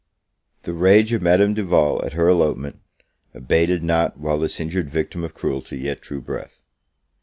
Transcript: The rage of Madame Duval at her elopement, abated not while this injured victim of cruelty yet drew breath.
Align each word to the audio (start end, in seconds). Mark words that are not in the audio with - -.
The 0.63 0.73
rage 0.73 1.13
of 1.13 1.21
Madame 1.21 1.53
Duval 1.53 2.03
at 2.03 2.13
her 2.13 2.27
elopement, 2.27 2.79
abated 3.35 3.83
not 3.83 4.17
while 4.19 4.39
this 4.39 4.59
injured 4.59 4.89
victim 4.89 5.23
of 5.23 5.35
cruelty 5.35 5.77
yet 5.77 6.01
drew 6.01 6.19
breath. 6.21 6.63